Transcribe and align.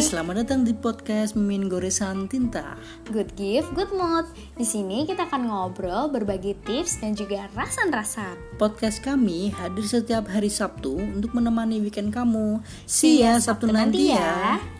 selamat 0.00 0.48
datang 0.48 0.64
di 0.64 0.72
podcast 0.72 1.36
Mimin 1.36 1.68
Goresan 1.68 2.24
Tinta. 2.24 2.72
Good 3.12 3.36
gift, 3.36 3.76
good 3.76 3.92
mood. 3.92 4.24
Di 4.56 4.64
sini 4.64 5.04
kita 5.04 5.28
akan 5.28 5.52
ngobrol, 5.52 6.08
berbagi 6.08 6.56
tips 6.64 7.04
dan 7.04 7.12
juga 7.12 7.52
rasan-rasan. 7.52 8.56
Podcast 8.56 9.04
kami 9.04 9.52
hadir 9.52 9.84
setiap 9.84 10.24
hari 10.32 10.48
Sabtu 10.48 10.96
untuk 10.96 11.36
menemani 11.36 11.84
weekend 11.84 12.16
kamu. 12.16 12.64
See 12.88 13.20
ya, 13.20 13.36
ya 13.36 13.44
Sabtu 13.44 13.68
nanti 13.68 14.16
ya. 14.16 14.56
ya. 14.56 14.79